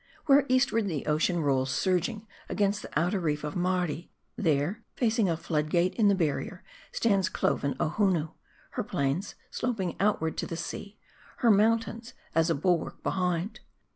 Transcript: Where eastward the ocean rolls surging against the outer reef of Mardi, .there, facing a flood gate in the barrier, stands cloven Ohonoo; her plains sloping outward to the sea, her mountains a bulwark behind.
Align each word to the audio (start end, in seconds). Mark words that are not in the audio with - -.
Where 0.25 0.47
eastward 0.49 0.87
the 0.87 1.05
ocean 1.05 1.43
rolls 1.43 1.69
surging 1.69 2.25
against 2.49 2.81
the 2.81 2.99
outer 2.99 3.19
reef 3.19 3.43
of 3.43 3.55
Mardi, 3.55 4.11
.there, 4.35 4.83
facing 4.95 5.29
a 5.29 5.37
flood 5.37 5.69
gate 5.69 5.93
in 5.93 6.07
the 6.07 6.15
barrier, 6.15 6.63
stands 6.91 7.29
cloven 7.29 7.75
Ohonoo; 7.79 8.29
her 8.71 8.83
plains 8.83 9.35
sloping 9.51 9.95
outward 9.99 10.37
to 10.37 10.47
the 10.47 10.57
sea, 10.57 10.97
her 11.45 11.51
mountains 11.51 12.15
a 12.33 12.55
bulwark 12.55 13.03
behind. 13.03 13.59